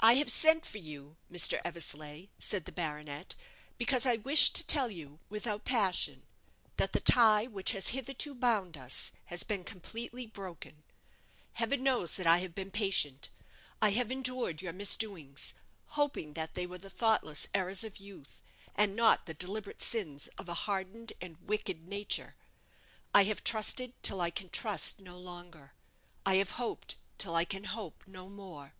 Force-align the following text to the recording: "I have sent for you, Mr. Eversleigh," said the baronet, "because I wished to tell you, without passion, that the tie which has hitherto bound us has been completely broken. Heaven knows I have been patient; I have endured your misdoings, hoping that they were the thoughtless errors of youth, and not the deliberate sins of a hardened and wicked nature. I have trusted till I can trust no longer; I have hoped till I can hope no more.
"I 0.00 0.16
have 0.16 0.28
sent 0.30 0.66
for 0.66 0.76
you, 0.76 1.16
Mr. 1.32 1.62
Eversleigh," 1.64 2.26
said 2.38 2.66
the 2.66 2.72
baronet, 2.72 3.36
"because 3.78 4.04
I 4.04 4.16
wished 4.16 4.54
to 4.56 4.66
tell 4.66 4.90
you, 4.90 5.18
without 5.30 5.64
passion, 5.64 6.24
that 6.76 6.92
the 6.92 7.00
tie 7.00 7.46
which 7.46 7.72
has 7.72 7.88
hitherto 7.88 8.34
bound 8.34 8.76
us 8.76 9.12
has 9.32 9.42
been 9.42 9.64
completely 9.64 10.26
broken. 10.26 10.82
Heaven 11.54 11.82
knows 11.82 12.20
I 12.20 12.40
have 12.40 12.54
been 12.54 12.70
patient; 12.70 13.30
I 13.80 13.92
have 13.92 14.10
endured 14.10 14.60
your 14.60 14.74
misdoings, 14.74 15.54
hoping 15.86 16.34
that 16.34 16.54
they 16.54 16.66
were 16.66 16.76
the 16.76 16.90
thoughtless 16.90 17.48
errors 17.54 17.82
of 17.82 17.96
youth, 17.96 18.42
and 18.74 18.94
not 18.94 19.24
the 19.24 19.32
deliberate 19.32 19.80
sins 19.80 20.28
of 20.36 20.50
a 20.50 20.54
hardened 20.68 21.14
and 21.18 21.40
wicked 21.40 21.88
nature. 21.88 22.36
I 23.14 23.24
have 23.24 23.42
trusted 23.42 23.94
till 24.02 24.20
I 24.20 24.28
can 24.28 24.50
trust 24.50 25.00
no 25.00 25.18
longer; 25.18 25.72
I 26.26 26.34
have 26.34 26.50
hoped 26.60 26.96
till 27.16 27.34
I 27.34 27.46
can 27.46 27.64
hope 27.64 28.02
no 28.06 28.28
more. 28.28 28.74